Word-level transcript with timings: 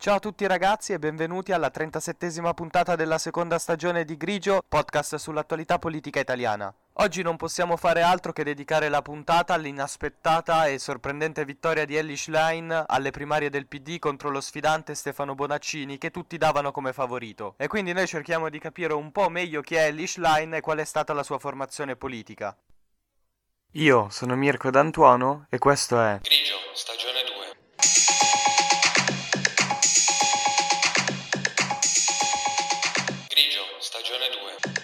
Ciao 0.00 0.14
a 0.14 0.18
tutti 0.18 0.46
ragazzi 0.46 0.94
e 0.94 0.98
benvenuti 0.98 1.52
alla 1.52 1.70
37esima 1.70 2.54
puntata 2.54 2.96
della 2.96 3.18
seconda 3.18 3.58
stagione 3.58 4.06
di 4.06 4.16
Grigio, 4.16 4.62
podcast 4.66 5.16
sull'attualità 5.16 5.78
politica 5.78 6.18
italiana. 6.18 6.74
Oggi 6.94 7.20
non 7.20 7.36
possiamo 7.36 7.76
fare 7.76 8.00
altro 8.00 8.32
che 8.32 8.42
dedicare 8.42 8.88
la 8.88 9.02
puntata 9.02 9.52
all'inaspettata 9.52 10.68
e 10.68 10.78
sorprendente 10.78 11.44
vittoria 11.44 11.84
di 11.84 11.96
Ellie 11.96 12.16
Schlein 12.16 12.84
alle 12.86 13.10
primarie 13.10 13.50
del 13.50 13.66
PD 13.66 13.98
contro 13.98 14.30
lo 14.30 14.40
sfidante 14.40 14.94
Stefano 14.94 15.34
Bonaccini 15.34 15.98
che 15.98 16.10
tutti 16.10 16.38
davano 16.38 16.72
come 16.72 16.94
favorito. 16.94 17.52
E 17.58 17.66
quindi 17.66 17.92
noi 17.92 18.06
cerchiamo 18.06 18.48
di 18.48 18.58
capire 18.58 18.94
un 18.94 19.12
po' 19.12 19.28
meglio 19.28 19.60
chi 19.60 19.74
è 19.74 19.88
Ellie 19.88 20.06
Schlein 20.06 20.54
e 20.54 20.62
qual 20.62 20.78
è 20.78 20.84
stata 20.86 21.12
la 21.12 21.22
sua 21.22 21.38
formazione 21.38 21.96
politica. 21.96 22.56
Io 23.74 24.08
sono 24.08 24.34
Mirko 24.34 24.70
D'Antuono 24.70 25.44
e 25.50 25.58
questo 25.58 26.00
è 26.00 26.20
Grigio, 26.22 26.54
stagione 26.72 27.09
stagione 34.02 34.30
2. 34.30 34.79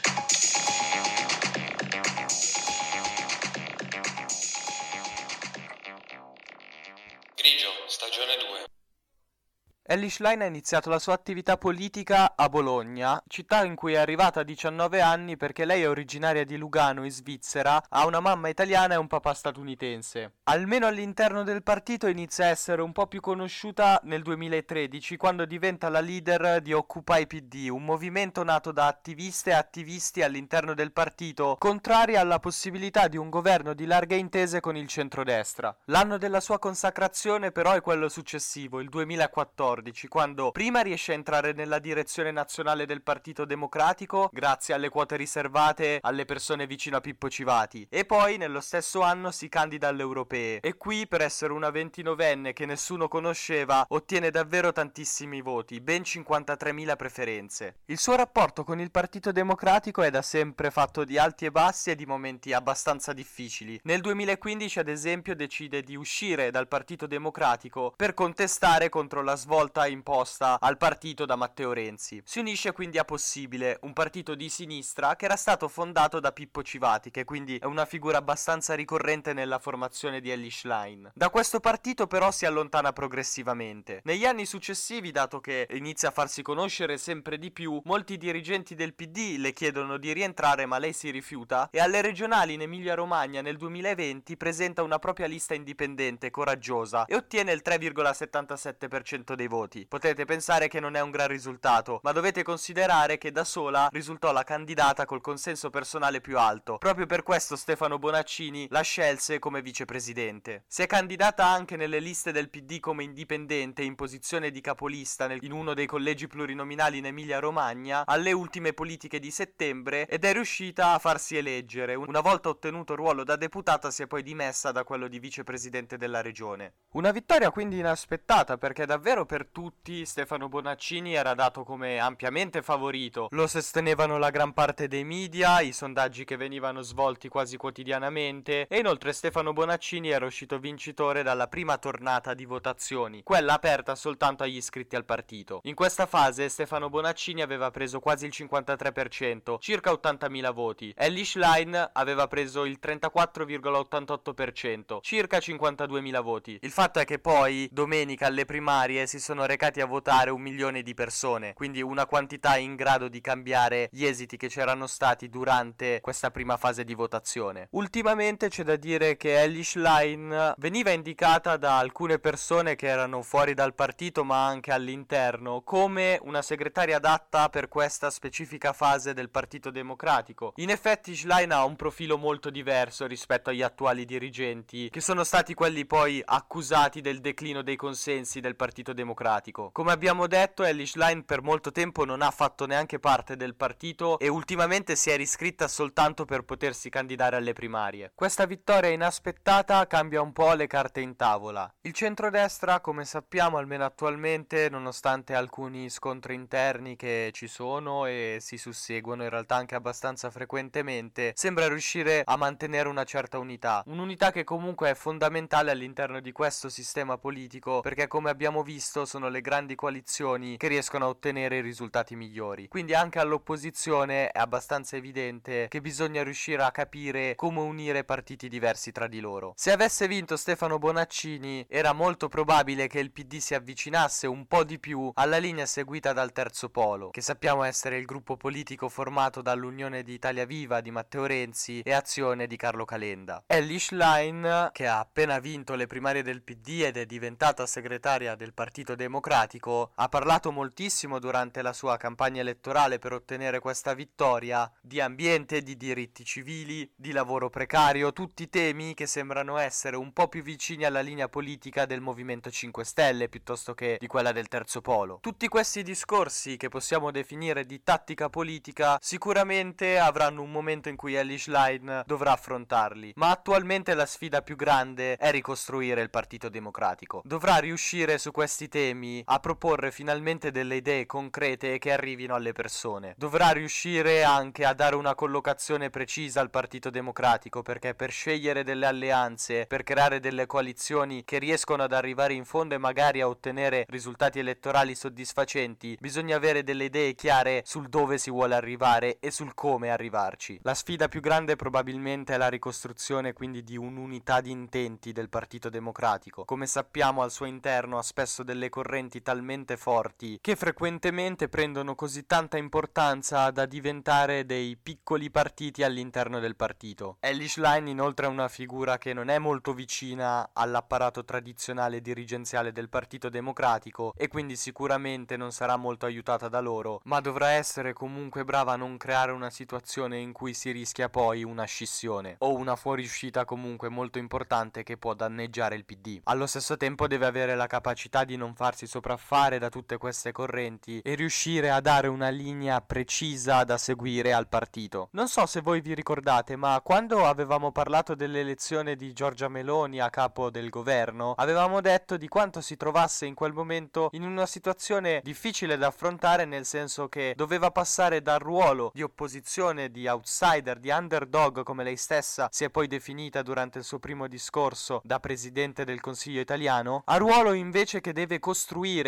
Ellie 9.89 10.11
Schlein 10.11 10.43
ha 10.43 10.47
iniziato 10.47 10.91
la 10.91 10.99
sua 10.99 11.15
attività 11.15 11.57
politica 11.59 12.35
a 12.35 12.49
Bologna, 12.49 13.23
città 13.29 13.65
in 13.65 13.77
cui 13.77 13.93
è 13.93 13.99
arrivata 13.99 14.41
a 14.41 14.43
19 14.43 15.01
anni 15.01 15.37
perché 15.37 15.65
lei 15.65 15.83
è 15.83 15.89
originaria 15.89 16.45
di 16.45 16.57
Lugano 16.57 17.05
in 17.05 17.13
Svizzera, 17.13 17.81
ha 17.89 18.05
una 18.05 18.19
mamma 18.19 18.49
italiana 18.49 18.95
e 18.95 18.97
un 18.97 19.07
papà 19.07 19.33
statunitense. 19.33 20.39
Almeno 20.43 20.89
all'interno 20.89 21.45
del 21.45 21.63
partito 21.63 22.09
inizia 22.09 22.47
a 22.47 22.49
essere 22.49 22.83
un 22.83 22.91
po' 22.91 23.07
più 23.07 23.21
conosciuta 23.21 24.01
nel 24.03 24.23
2013 24.23 25.17
quando 25.17 25.45
diventa 25.45 25.89
la 25.89 26.01
leader 26.01 26.61
di 26.63 26.73
Occupy 26.73 27.29
PD, 27.29 27.69
un 27.71 27.85
movimento 27.85 28.43
nato 28.43 28.73
da 28.73 28.89
attiviste 28.89 29.51
e 29.51 29.55
attivisti 29.55 30.21
all'interno 30.21 30.75
del 30.75 30.91
partito 30.91 31.55
contrari 31.61 32.17
alla 32.17 32.41
possibilità 32.41 33.07
di 33.07 33.19
un 33.19 33.31
governo 33.31 33.73
di 33.73 33.87
larghe 33.87 34.17
intese 34.17 34.59
con 34.59 34.77
il 34.77 34.89
centrodestra. 34.89 35.77
L'anno 35.85 36.19
della 36.19 36.41
sua 36.41 36.59
consacrazione 36.59 37.53
però 37.53 37.71
è 37.75 37.81
quello 37.81 38.09
successivo, 38.09 38.81
il 38.81 38.89
2014 38.89 39.75
quando 40.09 40.51
prima 40.51 40.81
riesce 40.81 41.13
a 41.13 41.15
entrare 41.15 41.53
nella 41.53 41.79
direzione 41.79 42.31
nazionale 42.31 42.87
del 42.87 43.03
Partito 43.03 43.45
Democratico 43.45 44.31
grazie 44.33 44.75
alle 44.75 44.89
quote 44.89 45.17
riservate 45.17 45.99
alle 46.01 46.25
persone 46.25 46.67
vicino 46.67 46.97
a 46.97 47.01
Pippo 47.01 47.29
Civati 47.29 47.87
e 47.91 48.05
poi 48.05 48.37
nello 48.37 48.61
stesso 48.61 49.03
anno 49.03 49.31
si 49.31 49.49
candida 49.49 49.89
alle 49.89 50.03
europee 50.03 50.61
e 50.61 50.77
qui 50.77 51.07
per 51.07 51.21
essere 51.21 51.53
una 51.53 51.69
29enne 51.69 52.53
che 52.53 52.67
nessuno 52.67 53.09
conosceva 53.09 53.85
ottiene 53.89 54.31
davvero 54.31 54.73
tantissimi 54.73 55.41
voti, 55.43 55.81
ben 55.81 56.03
53.000 56.03 56.97
preferenze. 56.97 57.77
Il 57.87 57.99
suo 57.99 58.17
rapporto 58.17 58.65
con 58.65 58.81
il 58.81 58.91
Partito 58.91 59.33
Democratico 59.33 60.03
è 60.03 60.11
da 60.11 60.23
sempre 60.23 60.71
fatto 60.71 61.05
di 61.05 61.19
alti 61.19 61.45
e 61.45 61.51
bassi 61.51 61.91
e 61.91 61.95
di 61.95 62.07
momenti 62.07 62.53
abbastanza 62.53 63.13
difficili. 63.13 63.81
Nel 63.85 64.01
2015 64.01 64.79
ad 64.79 64.89
esempio 64.89 65.35
decide 65.35 65.83
di 65.83 65.97
uscire 65.97 66.51
dal 66.51 66.69
Partito 66.69 67.07
Democratico 67.07 67.93
per 67.95 68.15
contestare 68.15 68.89
contro 68.89 69.23
la 69.23 69.37
svolta 69.37 69.65
imposta 69.87 70.59
al 70.61 70.77
partito 70.77 71.25
da 71.25 71.37
Matteo 71.37 71.73
Renzi. 71.73 72.23
Si 72.25 72.39
unisce 72.39 72.73
quindi 72.73 72.99
a 72.99 73.05
Possibile, 73.05 73.79
un 73.83 73.93
partito 73.93 74.35
di 74.35 74.49
sinistra 74.49 75.17
che 75.17 75.25
era 75.25 75.37
stato 75.37 75.69
fondato 75.69 76.21
da 76.21 76.33
Pippo 76.33 76.63
Civati, 76.63 77.11
che 77.11 77.25
quindi 77.25 77.59
è 77.59 77.65
una 77.65 77.85
figura 77.85 78.19
abbastanza 78.19 78.75
ricorrente 78.75 79.33
nella 79.33 79.59
formazione 79.59 80.21
di 80.21 80.31
Ellie 80.31 80.51
Schlein. 80.51 81.11
Da 81.15 81.31
questo 81.31 81.61
partito 81.61 82.07
però 82.07 82.31
si 82.31 82.47
allontana 82.47 82.93
progressivamente. 82.93 84.01
Negli 84.05 84.25
anni 84.25 84.47
successivi, 84.47 85.11
dato 85.11 85.41
che 85.41 85.67
inizia 85.71 86.09
a 86.09 86.13
farsi 86.13 86.43
conoscere 86.43 86.99
sempre 86.99 87.39
di 87.39 87.51
più, 87.51 87.81
molti 87.85 88.17
dirigenti 88.17 88.75
del 88.75 88.95
PD 88.95 89.37
le 89.39 89.53
chiedono 89.53 89.97
di 89.97 90.13
rientrare 90.13 90.67
ma 90.67 90.79
lei 90.79 90.93
si 90.93 91.11
rifiuta 91.11 91.69
e 91.71 91.81
alle 91.81 92.01
regionali 92.01 92.55
in 92.55 92.63
Emilia-Romagna 92.63 93.41
nel 93.41 93.57
2020 93.57 94.37
presenta 94.37 94.83
una 94.83 94.99
propria 94.99 95.27
lista 95.27 95.55
indipendente 95.55 96.31
coraggiosa 96.31 97.05
e 97.07 97.15
ottiene 97.15 97.53
il 97.53 97.63
3,77% 97.65 99.35
dei 99.35 99.47
voti. 99.47 99.56
Potete 99.89 100.25
pensare 100.25 100.69
che 100.69 100.81
non 100.81 100.97
è 100.97 101.01
un 101.01 101.11
gran 101.11 101.29
risultato, 101.29 102.01
ma 102.03 102.13
dovete 102.13 102.43
considerare 102.43 103.17
che 103.17 103.33
da 103.33 103.45
sola 103.45 103.89
risultò 103.91 104.33
la 104.33 104.45
candidata 104.45 105.05
col 105.07 105.21
consenso 105.21 105.71
personale 105.71 106.21
più 106.21 106.39
alto. 106.39 106.77
Proprio 106.77 107.07
per 107.07 107.23
questo 107.23 107.57
Stefano 107.57 107.99
Bonaccini 107.99 108.67
la 108.71 108.83
scelse 108.83 109.39
come 109.39 109.63
vicepresidente. 109.63 110.65
Si 110.67 110.83
è 110.83 110.87
candidata 110.87 111.47
anche 111.47 111.77
nelle 111.77 112.01
liste 112.01 112.33
del 112.33 112.51
PD 112.51 112.81
come 112.81 113.05
indipendente 113.05 113.83
in 113.83 113.95
posizione 113.95 114.51
di 114.51 114.61
capolista 114.61 115.27
nel- 115.27 115.43
in 115.43 115.53
uno 115.53 115.75
dei 115.75 115.87
collegi 115.87 116.27
plurinominali 116.27 116.99
in 116.99 117.07
Emilia-Romagna 117.07 118.05
alle 118.05 118.33
ultime 118.33 118.73
politiche 118.73 119.19
di 119.19 119.31
settembre 119.31 120.07
ed 120.07 120.25
è 120.25 120.33
riuscita 120.33 120.93
a 120.93 120.99
farsi 120.99 121.37
eleggere. 121.37 121.95
Una 121.95 122.21
volta 122.21 122.49
ottenuto 122.51 122.93
il 122.93 122.99
ruolo 122.99 123.25
da 123.25 123.37
deputata 123.37 123.91
si 123.91 124.03
è 124.03 124.07
poi 124.07 124.23
dimessa 124.23 124.73
da 124.73 124.85
quello 124.85 125.09
di 125.09 125.19
vicepresidente 125.19 125.97
della 125.97 126.21
regione. 126.21 126.75
Una 126.93 127.11
vittoria 127.11 127.51
quindi 127.51 127.79
inaspettata 127.79 128.59
perché 128.59 128.87
davvero 128.87 129.25
per 129.25 129.46
tutti 129.51 130.05
Stefano 130.05 130.49
Bonaccini 130.49 131.15
era 131.15 131.35
dato 131.35 131.65
come 131.65 131.99
ampiamente 131.99 132.63
favorito. 132.63 133.29
Lo 133.31 133.47
sostenevano 133.47 134.19
la 134.19 134.31
gran 134.31 134.53
parte 134.53 134.89
dei 134.89 135.05
media, 135.05 135.61
i 135.61 135.73
sondaggi 135.73 136.25
che 136.25 136.37
venivano 136.37 136.83
svolti 136.83 137.29
quasi 137.29 137.57
quotidianamente 137.57 138.67
e 138.69 138.79
inoltre 138.79 139.13
Stefano 139.13 139.53
Bonaccini 139.53 140.11
era 140.11 140.27
uscito 140.27 140.59
vincitore 140.59 141.23
dalla 141.23 141.49
prima 141.49 141.79
tornata 141.79 142.35
di 142.35 142.45
votazioni, 142.45 143.23
quella 143.23 143.55
aperta 143.55 143.95
soltanto 143.95 144.43
agli 144.43 144.57
iscritti 144.57 144.97
al 144.97 145.05
partito. 145.05 145.61
In 145.65 145.75
questa 145.75 146.07
fase 146.07 146.49
Stefano 146.49 146.89
Bonaccini 146.89 147.43
aveva 147.43 147.71
preso 147.71 148.01
quasi 148.01 148.27
il 148.27 148.33
53%, 148.35 149.57
circa 149.61 149.93
80.000 149.93 150.53
voti. 150.53 150.93
Ellie 150.97 151.25
Schlein 151.25 151.91
aveva 151.93 152.27
preso 152.27 152.65
il 152.65 152.79
34,88%, 152.83 154.99
circa 155.03 155.39
52.000 155.39 156.23
voti. 156.23 156.59
Il 156.61 156.71
fatto 156.71 156.99
è 156.99 157.05
che 157.05 157.19
poi 157.19 157.69
domenica 157.71 158.27
alle 158.27 158.45
primarie 158.45 159.07
si 159.07 159.21
sono 159.21 159.36
recati 159.45 159.81
a 159.81 159.87
votare 159.87 160.31
un 160.31 160.41
milione 160.41 160.83
di 160.83 160.95
persone, 160.95 161.53
quindi 161.53 161.83
una 161.83 162.07
quantità 162.07 162.57
in 162.57 162.77
grado 162.77 163.09
di 163.09 163.21
cambiare 163.21 163.89
gli 163.91 164.05
esiti 164.05 164.37
che 164.37 164.49
c'erano 164.49 164.87
stati 164.87 165.29
durante 165.29 166.01
questa 166.01 166.31
prima 166.31 166.57
fase 166.57 166.85
di 166.85 166.95
votazione. 166.95 167.69
Ultimamente 167.73 168.49
c'è 168.49 168.63
da 168.63 168.77
dire 168.77 169.17
che 169.17 169.41
Ellie 169.41 169.65
Schlein 169.65 170.55
veniva 170.57 170.91
indicata 170.91 171.57
da 171.57 171.79
alcune 171.79 172.19
persone 172.19 172.77
che 172.77 172.87
erano 172.87 173.23
fuori 173.23 173.55
dal 173.55 173.75
partito 173.75 174.25
ma 174.25 174.47
anche 174.47 174.73
all'interno 174.73 175.63
come 175.63 176.19
una 176.23 176.43
segretaria 176.43 176.97
adatta 176.97 177.49
per 177.49 177.69
questa 177.69 178.11
specifica 178.11 178.73
fase 178.73 179.13
del 179.13 179.31
Partito 179.31 179.71
Democratico. 179.71 180.53
In 180.57 180.71
effetti 180.71 181.15
Schlein 181.15 181.53
ha 181.53 181.65
un 181.65 181.77
profilo 181.77 182.17
molto 182.17 182.51
diverso 182.51 183.07
rispetto 183.07 183.51
agli 183.51 183.63
attuali 183.63 184.05
dirigenti 184.05 184.89
che 184.91 185.01
sono 185.01 185.25
stati 185.25 185.55
quelli 185.55 185.85
poi 185.85 186.23
accusati 186.25 187.01
del 187.01 187.21
declino 187.21 187.63
dei 187.63 187.77
consensi 187.77 188.41
del 188.41 188.57
Partito 188.57 188.93
Democratico. 188.93 189.25
Come 189.73 189.93
abbiamo 189.93 190.27
detto, 190.27 190.63
Ellie 190.63 190.87
Schlein 190.87 191.25
per 191.25 191.43
molto 191.43 191.73
tempo 191.73 192.05
non 192.05 192.23
ha 192.23 192.31
fatto 192.31 192.67
neanche 192.67 192.99
parte 192.99 193.37
del 193.37 193.55
partito 193.55 194.19
e 194.19 194.29
ultimamente 194.29 194.95
si 194.97 195.11
è 195.11 195.17
riscritta 195.17 195.67
soltanto 195.69 196.25
per 196.25 196.43
potersi 196.43 196.91
candidare 196.91 197.37
alle 197.37 197.53
primarie. 197.53 198.13
Questa 198.15 198.47
vittoria 198.47 198.91
inaspettata 198.91 199.87
cambia 199.87 200.21
un 200.21 200.33
po' 200.33 200.53
le 200.53 200.67
carte 200.67 201.01
in 201.01 201.17
tavola. 201.17 201.73
Il 201.81 201.93
centrodestra, 201.93 202.81
come 202.81 203.05
sappiamo 203.05 203.57
almeno 203.57 203.85
attualmente, 203.85 204.69
nonostante 204.69 205.35
alcuni 205.35 205.91
scontri 205.91 206.35
interni 206.35 206.95
che 206.97 207.31
ci 207.33 207.49
sono 207.49 208.07
e 208.07 208.39
si 208.41 208.59
susseguono 208.59 209.23
in 209.23 209.31
realtà 209.31 209.57
anche 209.57 209.75
abbastanza 209.75 210.31
frequentemente, 210.31 211.33
sembra 211.35 211.69
riuscire 211.69 212.23
a 212.25 212.37
mantenere 212.37 212.89
una 212.89 213.05
certa 213.05 213.39
unità. 213.39 213.83
Un'unità 213.87 214.31
che 214.31 214.45
comunque 214.45 214.91
è 214.91 214.95
fondamentale 214.95 215.71
all'interno 215.71 216.21
di 216.21 216.33
questo 216.33 216.69
sistema 216.69 217.19
politico 217.19 217.81
perché 217.81 218.07
come 218.07 218.31
abbiamo 218.31 218.63
visto 218.63 219.05
sono 219.05 219.16
le 219.19 219.41
grandi 219.41 219.75
coalizioni 219.75 220.57
che 220.57 220.69
riescono 220.69 221.07
a 221.07 221.09
ottenere 221.09 221.57
i 221.57 221.63
risultati 221.63 222.15
migliori. 222.15 222.69
Quindi 222.69 222.95
anche 222.95 223.19
all'opposizione 223.19 224.31
è 224.31 224.39
abbastanza 224.39 224.97
evidente 224.97 225.67
che 225.69 225.81
bisogna 225.81 226.23
riuscire 226.23 226.63
a 226.63 226.71
capire 226.71 227.35
come 227.35 227.61
unire 227.61 228.05
partiti 228.05 228.49
diversi 228.49 228.93
tra 228.93 229.07
di 229.07 229.21
loro. 229.21 229.55
Se 229.57 229.73
avesse 229.73 230.07
vinto 230.07 230.37
Stefano 230.37 230.79
Bonaccini 230.79 231.67
era 231.69 231.93
molto 231.93 232.29
probabile 232.29 232.87
che 232.87 233.01
il 233.01 233.11
PD 233.11 233.39
si 233.39 233.55
avvicinasse 233.55 234.27
un 234.27 234.47
po' 234.47 234.65
di 234.65 234.79
più 234.79 235.11
alla 235.15 235.39
linea 235.39 235.67
seguita 235.67 236.13
dal 236.13 236.33
terzo 236.33 236.69
polo, 236.69 237.11
che 237.11 237.21
sappiamo 237.21 237.63
essere 237.63 237.97
il 237.97 238.05
gruppo 238.05 238.37
politico 238.37 238.89
formato 238.89 239.43
dall'Unione 239.43 240.03
di 240.03 240.13
Italia 240.13 240.45
Viva 240.45 240.81
di 240.81 240.91
Matteo 240.91 241.25
Renzi 241.27 241.81
e 241.81 241.93
Azione 241.93 242.47
di 242.47 242.57
Carlo 242.57 242.85
Calenda. 242.85 243.43
Ellie 243.47 243.79
Schlein, 243.79 244.71
che 244.73 244.87
ha 244.87 244.99
appena 244.99 245.39
vinto 245.39 245.75
le 245.75 245.87
primarie 245.87 246.23
del 246.23 246.43
PD 246.43 246.83
ed 246.85 246.97
è 246.97 247.07
diventata 247.07 247.67
segretaria 247.67 248.35
del 248.35 248.53
Partito 248.53 248.95
Democratico 248.95 249.05
Democratico 249.07 249.93
ha 249.95 250.09
parlato 250.09 250.51
moltissimo 250.51 251.21
durante 251.21 251.63
la 251.63 251.73
sua 251.73 251.97
campagna 251.97 252.41
elettorale 252.41 252.99
per 252.99 253.13
ottenere 253.13 253.61
questa 253.61 253.95
vittoria 253.95 254.69
di 254.81 255.01
ambiente, 255.01 255.63
di 255.63 255.77
diritti 255.77 256.25
civili, 256.25 256.91
di 256.97 257.13
lavoro 257.13 257.49
precario, 257.49 258.13
tutti 258.13 258.49
temi 258.49 258.95
che 258.95 259.07
sembrano 259.07 259.59
essere 259.59 259.95
un 259.95 260.13
po' 260.13 260.27
più 260.27 260.43
vicini 260.43 260.85
alla 260.85 261.03
linea 261.03 261.29
politica 261.29 261.87
del 261.87 262.01
Movimento 262.01 262.51
5 262.51 262.85
Stelle 262.85 263.29
piuttosto 263.29 263.75
che 263.75 263.97
di 264.01 264.09
quella 264.09 264.33
del 264.33 264.49
Terzo 264.49 264.81
Polo. 264.81 265.21
Tutti 265.23 265.47
questi 265.47 265.85
discorsi 265.85 266.57
che 266.57 266.69
possiamo 266.69 267.13
definire 267.13 267.65
di 267.65 267.85
tattica 267.85 268.29
politica 268.29 268.99
sicuramente 269.01 270.01
avranno 270.01 270.43
un 270.43 270.51
momento 270.51 270.89
in 270.89 270.97
cui 270.97 271.15
Ellie 271.15 271.39
Schlein 271.39 272.03
dovrà 272.05 272.33
affrontarli, 272.33 273.13
ma 273.15 273.31
attualmente 273.31 273.95
la 273.95 274.07
sfida 274.07 274.43
più 274.43 274.57
grande 274.57 275.15
è 275.17 275.31
ricostruire 275.31 276.03
il 276.03 276.11
Partito 276.11 276.49
Democratico. 276.49 277.23
Dovrà 277.25 277.59
riuscire 277.59 278.19
su 278.19 278.33
questi 278.33 278.67
temi 278.69 278.86
a 279.25 279.41
proporre 279.41 279.91
finalmente 279.91 280.51
delle 280.51 280.77
idee 280.77 281.07
concrete 281.07 281.79
che 281.79 281.93
arrivino 281.93 282.35
alle 282.35 282.53
persone. 282.53 283.15
Dovrà 283.17 283.51
riuscire 283.51 284.23
anche 284.23 284.65
a 284.65 284.75
dare 284.75 284.95
una 284.95 285.15
collocazione 285.15 285.91
precisa 285.91 286.41
al 286.41 286.51
Partito 286.51 286.91
Democratico 286.91 287.63
perché 287.63 287.95
per 287.95 288.11
scegliere 288.11 288.63
delle 288.63 288.87
alleanze, 288.87 289.67
per 289.67 289.83
creare 289.83 290.21
delle 290.21 290.47
coalizioni 290.47 291.25
che 291.25 291.39
riescono 291.39 291.83
ad 291.83 291.93
arrivare 291.93 292.35
in 292.35 292.45
fondo 292.45 292.75
e 292.75 292.79
magari 292.79 293.21
a 293.21 293.29
ottenere 293.29 293.87
risultati 293.89 294.39
elettorali 294.39 294.95
soddisfacenti, 294.95 295.97
bisogna 296.01 296.37
avere 296.37 296.63
delle 296.63 296.85
idee 296.85 297.15
chiare 297.15 297.63
sul 297.65 297.89
dove 297.89 298.19
si 298.19 298.31
vuole 298.31 298.55
arrivare 298.55 299.19
e 299.21 299.31
sul 299.31 299.55
come 299.55 299.91
arrivarci. 299.91 300.61
La 300.63 300.75
sfida 300.75 301.09
più 301.09 301.21
grande 301.21 301.57
probabilmente 301.57 302.35
è 302.35 302.37
la 302.37 302.49
ricostruzione 302.49 303.33
quindi 303.33 303.65
di 303.65 303.77
un'unità 303.77 304.41
di 304.41 304.51
intenti 304.51 305.13
del 305.13 305.29
Partito 305.29 305.69
Democratico. 305.69 306.45
Come 306.45 306.67
sappiamo 306.67 307.23
al 307.23 307.31
suo 307.31 307.47
interno 307.47 307.99
ha 307.99 308.03
spesso 308.03 308.43
delle 308.43 308.69
correnti 308.77 309.23
talmente 309.23 309.79
forti 309.79 310.39
che 310.39 310.55
frequentemente 310.55 311.49
prendono 311.49 311.95
così 311.95 312.27
tanta 312.27 312.59
importanza 312.59 313.51
da 313.51 313.65
diventare 313.65 314.45
dei 314.45 314.77
piccoli 314.77 315.31
partiti 315.31 315.83
all'interno 315.83 316.41
del 316.41 316.57
partito. 316.57 317.17
Ellie 317.21 317.49
Schlein 317.49 317.87
inoltre 317.87 318.27
è 318.27 318.29
una 318.29 318.49
figura 318.49 318.99
che 318.99 319.15
non 319.15 319.31
è 319.31 319.39
molto 319.39 319.73
vicina 319.73 320.51
all'apparato 320.53 321.25
tradizionale 321.25 322.03
dirigenziale 322.03 322.71
del 322.71 322.91
Partito 322.91 323.31
Democratico 323.31 324.13
e 324.15 324.29
quindi 324.29 324.57
sicuramente 324.57 325.39
non 325.39 325.53
sarà 325.53 325.77
molto 325.77 326.05
aiutata 326.05 326.49
da 326.49 326.61
loro, 326.61 327.01
ma 327.05 327.21
dovrà 327.21 327.53
essere 327.53 327.95
comunque 327.95 328.45
brava 328.45 328.75
a 328.75 328.77
non 328.77 328.99
creare 328.99 329.33
una 329.33 329.49
situazione 329.49 330.19
in 330.19 330.33
cui 330.33 330.53
si 330.53 330.71
rischia 330.71 331.09
poi 331.09 331.45
una 331.45 331.65
scissione 331.65 332.35
o 332.41 332.55
una 332.55 332.77
fuoriuscita 332.77 333.47
comunque 333.47 333.89
molto 333.89 334.19
importante 334.19 334.83
che 334.83 334.99
può 334.99 335.15
danneggiare 335.15 335.77
il 335.77 335.87
PD. 335.87 336.21
Allo 336.25 336.47
stesso 336.47 336.77
tempo 336.77 337.07
deve 337.07 337.25
avere 337.25 337.55
la 337.55 337.67
capacità 337.67 338.25
di 338.25 338.37
non 338.37 338.53
farsi 338.67 338.89
sopraffare 338.89 339.61
da 339.61 339.69
tutte 339.69 339.97
queste 339.97 340.33
correnti 340.33 340.99
e 341.05 341.15
riuscire 341.15 341.71
a 341.71 341.81
dare 341.81 342.09
una 342.09 342.31
linea 342.31 342.81
precisa 342.81 343.63
da 343.63 343.79
seguire 343.79 344.33
al 344.33 344.49
partito. 344.49 345.09
Non 345.13 345.29
so 345.29 345.47
se 345.47 345.61
voi 345.61 345.81
vi 345.81 345.95
ricordate, 345.95 346.57
ma 346.57 346.81
quando 346.83 347.27
avevamo 347.27 347.71
parlato 347.71 348.17
dell'elezione 348.17 348.97
di 348.97 349.13
Giorgia 349.13 349.47
Meloni 349.47 350.01
a 350.01 350.11
capo 350.11 350.51
del 350.51 350.69
governo, 350.69 351.35
avevamo 351.37 351.81
detto 351.81 352.17
di 352.17 352.27
quanto 352.27 352.61
si 352.61 352.77
trovasse 352.77 353.25
in 353.25 353.35
quel 353.35 353.53
momento 353.53 354.09
in 354.13 354.25
una 354.25 354.47
situazione 354.47 355.21
difficile 355.23 355.77
da 355.77 355.87
affrontare 355.87 356.45
nel 356.45 356.65
senso 356.65 357.09
che 357.09 357.35
doveva 357.37 357.71
passare 357.71 358.21
dal 358.21 358.41
ruolo 358.41 358.91
di 358.93 359.03
opposizione, 359.03 359.93
di 359.93 360.09
outsider, 360.09 360.81
di 360.81 360.91
underdog 360.91 361.63
come 361.63 361.85
lei 361.85 361.97
stessa 361.97 362.49
si 362.51 362.65
è 362.65 362.71
poi 362.71 362.89
definita 362.89 363.43
durante 363.43 363.79
il 363.79 363.85
suo 363.85 364.01
primo 364.01 364.27
discorso 364.27 365.01
da 365.05 365.21
presidente 365.21 365.85
del 365.85 366.01
Consiglio 366.01 366.41
italiano, 366.41 367.03
a 367.05 367.17
ruolo 367.17 367.53
invece 367.53 368.01
che 368.01 368.13
deve 368.13 368.41
costruire, 368.41 368.55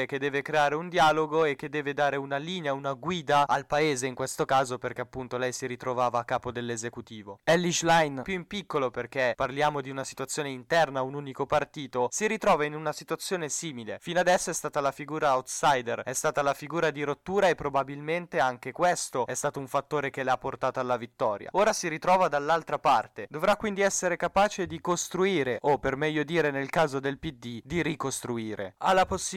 che 0.06 0.18
deve 0.18 0.42
creare 0.42 0.74
un 0.74 0.88
dialogo 0.88 1.44
e 1.44 1.56
che 1.56 1.68
deve 1.68 1.94
dare 1.94 2.16
una 2.16 2.36
linea, 2.36 2.72
una 2.72 2.92
guida 2.92 3.46
al 3.46 3.66
paese 3.66 4.06
in 4.06 4.14
questo 4.14 4.44
caso 4.44 4.78
perché 4.78 5.00
appunto 5.00 5.36
lei 5.36 5.52
si 5.52 5.66
ritrovava 5.66 6.18
a 6.18 6.24
capo 6.24 6.52
dell'esecutivo. 6.52 7.40
Ellie 7.44 7.72
Schlein, 7.72 8.20
più 8.22 8.34
in 8.34 8.46
piccolo 8.46 8.90
perché 8.90 9.32
parliamo 9.36 9.80
di 9.80 9.90
una 9.90 10.04
situazione 10.04 10.50
interna 10.50 11.02
un 11.02 11.14
unico 11.14 11.46
partito, 11.46 12.08
si 12.10 12.26
ritrova 12.26 12.64
in 12.64 12.74
una 12.74 12.92
situazione 12.92 13.48
simile. 13.48 13.98
Fino 14.00 14.20
adesso 14.20 14.50
è 14.50 14.54
stata 14.54 14.80
la 14.80 14.92
figura 14.92 15.34
outsider, 15.34 16.02
è 16.02 16.12
stata 16.12 16.42
la 16.42 16.54
figura 16.54 16.90
di 16.90 17.02
rottura 17.02 17.48
e 17.48 17.54
probabilmente 17.54 18.38
anche 18.40 18.72
questo 18.72 19.26
è 19.26 19.34
stato 19.34 19.58
un 19.58 19.66
fattore 19.66 20.10
che 20.10 20.22
l'ha 20.22 20.36
portata 20.36 20.80
alla 20.80 20.96
vittoria. 20.96 21.48
Ora 21.52 21.72
si 21.72 21.88
ritrova 21.88 22.28
dall'altra 22.28 22.78
parte, 22.78 23.26
dovrà 23.30 23.56
quindi 23.56 23.80
essere 23.80 24.16
capace 24.16 24.66
di 24.66 24.80
costruire 24.80 25.58
o 25.62 25.78
per 25.78 25.96
meglio 25.96 26.22
dire 26.22 26.50
nel 26.50 26.70
caso 26.70 27.00
del 27.00 27.18
PD 27.18 27.60
di 27.64 27.82
ricostruire. 27.82 28.74
Ha 28.78 28.92
la 28.92 29.06
possibilità, 29.06 29.36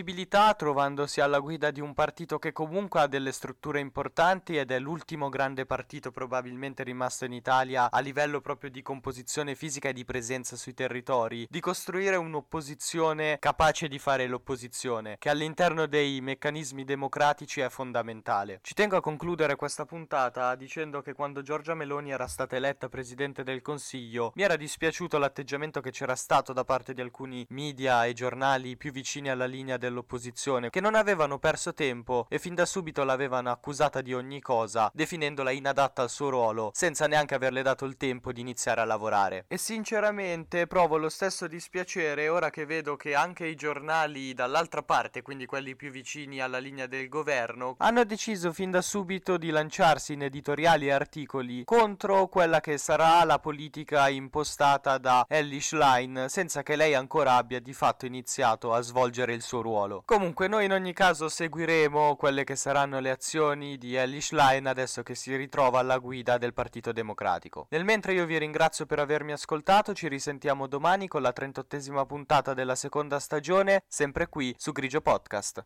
trovandosi 0.55 1.21
alla 1.21 1.39
guida 1.39 1.69
di 1.69 1.79
un 1.79 1.93
partito 1.93 2.39
che 2.39 2.51
comunque 2.51 3.01
ha 3.01 3.07
delle 3.07 3.31
strutture 3.31 3.79
importanti 3.79 4.57
ed 4.57 4.71
è 4.71 4.79
l'ultimo 4.79 5.29
grande 5.29 5.65
partito 5.65 6.11
probabilmente 6.11 6.83
rimasto 6.83 7.25
in 7.25 7.33
Italia 7.33 7.91
a 7.91 7.99
livello 7.99 8.41
proprio 8.41 8.69
di 8.69 8.81
composizione 8.81 9.53
fisica 9.53 9.89
e 9.89 9.93
di 9.93 10.03
presenza 10.03 10.55
sui 10.55 10.73
territori, 10.73 11.47
di 11.49 11.59
costruire 11.59 12.15
un'opposizione 12.15 13.37
capace 13.39 13.87
di 13.87 13.99
fare 13.99 14.27
l'opposizione, 14.27 15.17
che 15.19 15.29
all'interno 15.29 15.85
dei 15.85 16.19
meccanismi 16.21 16.83
democratici 16.83 17.61
è 17.61 17.69
fondamentale. 17.69 18.59
Ci 18.63 18.73
tengo 18.73 18.97
a 18.97 19.01
concludere 19.01 19.55
questa 19.55 19.85
puntata 19.85 20.55
dicendo 20.55 21.01
che 21.01 21.13
quando 21.13 21.41
Giorgia 21.41 21.75
Meloni 21.75 22.11
era 22.11 22.27
stata 22.27 22.55
eletta 22.55 22.89
presidente 22.89 23.43
del 23.43 23.61
Consiglio, 23.61 24.31
mi 24.35 24.43
era 24.43 24.55
dispiaciuto 24.55 25.17
l'atteggiamento 25.17 25.81
che 25.81 25.91
c'era 25.91 26.15
stato 26.15 26.53
da 26.53 26.63
parte 26.63 26.93
di 26.93 27.01
alcuni 27.01 27.45
media 27.49 28.05
e 28.05 28.13
giornali 28.13 28.77
più 28.77 28.91
vicini 28.91 29.29
alla 29.29 29.45
linea 29.45 29.77
dell'opposizione, 29.91 30.69
che 30.69 30.79
non 30.81 30.95
avevano 30.95 31.37
perso 31.37 31.73
tempo 31.73 32.25
e 32.29 32.39
fin 32.39 32.55
da 32.55 32.65
subito 32.65 33.03
l'avevano 33.03 33.51
accusata 33.51 34.01
di 34.01 34.13
ogni 34.13 34.41
cosa, 34.41 34.89
definendola 34.93 35.51
inadatta 35.51 36.01
al 36.01 36.09
suo 36.09 36.29
ruolo, 36.29 36.71
senza 36.73 37.07
neanche 37.07 37.35
averle 37.35 37.61
dato 37.61 37.85
il 37.85 37.97
tempo 37.97 38.31
di 38.31 38.41
iniziare 38.41 38.81
a 38.81 38.85
lavorare. 38.85 39.45
E 39.47 39.57
sinceramente 39.57 40.65
provo 40.65 40.97
lo 40.97 41.09
stesso 41.09 41.47
dispiacere 41.47 42.29
ora 42.29 42.49
che 42.49 42.65
vedo 42.65 42.95
che 42.95 43.13
anche 43.13 43.45
i 43.45 43.55
giornali 43.55 44.33
dall'altra 44.33 44.81
parte, 44.81 45.21
quindi 45.21 45.45
quelli 45.45 45.75
più 45.75 45.91
vicini 45.91 46.39
alla 46.39 46.57
linea 46.57 46.87
del 46.87 47.09
governo, 47.09 47.75
hanno 47.79 48.05
deciso 48.05 48.53
fin 48.53 48.71
da 48.71 48.81
subito 48.81 49.37
di 49.37 49.49
lanciarsi 49.49 50.13
in 50.13 50.23
editoriali 50.23 50.87
e 50.87 50.91
articoli 50.91 51.63
contro 51.65 52.27
quella 52.27 52.61
che 52.61 52.77
sarà 52.77 53.23
la 53.25 53.39
politica 53.39 54.07
impostata 54.07 54.97
da 54.97 55.25
Ellie 55.27 55.59
Schlein, 55.59 56.25
senza 56.29 56.63
che 56.63 56.75
lei 56.75 56.93
ancora 56.93 57.35
abbia 57.35 57.59
di 57.59 57.73
fatto 57.73 58.05
iniziato 58.05 58.73
a 58.73 58.81
svolgere 58.81 59.33
il 59.33 59.41
suo 59.41 59.61
ruolo. 59.81 60.03
Comunque 60.05 60.47
noi 60.47 60.65
in 60.65 60.71
ogni 60.71 60.93
caso 60.93 61.29
seguiremo 61.29 62.15
quelle 62.15 62.43
che 62.43 62.55
saranno 62.55 62.99
le 62.99 63.09
azioni 63.09 63.77
di 63.77 63.95
Ellie 63.95 64.21
Schlein 64.21 64.67
adesso 64.67 65.03
che 65.03 65.15
si 65.15 65.35
ritrova 65.35 65.79
alla 65.79 65.97
guida 65.97 66.37
del 66.37 66.53
Partito 66.53 66.91
Democratico. 66.91 67.67
Nel 67.69 67.83
mentre 67.83 68.13
io 68.13 68.25
vi 68.25 68.37
ringrazio 68.37 68.85
per 68.85 68.99
avermi 68.99 69.31
ascoltato, 69.31 69.93
ci 69.93 70.07
risentiamo 70.07 70.67
domani 70.67 71.07
con 71.07 71.21
la 71.21 71.33
38esima 71.35 72.05
puntata 72.05 72.53
della 72.53 72.75
seconda 72.75 73.19
stagione, 73.19 73.83
sempre 73.87 74.27
qui 74.27 74.53
su 74.57 74.71
Grigio 74.71 75.01
Podcast. 75.01 75.65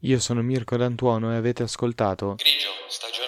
Io 0.00 0.18
sono 0.20 0.42
Mirko 0.42 0.76
D'Antuono 0.76 1.32
e 1.32 1.36
avete 1.36 1.62
ascoltato 1.62 2.34
Grigio, 2.34 2.68
stagione 2.88 3.23